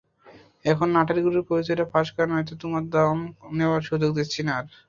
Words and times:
এখন 0.65 0.87
নাটের 0.95 1.19
গুরুর 1.25 1.43
পরিচয়টা 1.49 1.85
ফাঁস 1.91 2.07
করো 2.13 2.27
নয়তো 2.31 2.53
তোমাকে 2.61 2.87
দম 2.93 3.17
নেওয়ার 3.57 3.81
সুযোগ 3.89 4.09
দিচ্ছি 4.17 4.41
না 4.43 4.53
আর। 4.59 4.65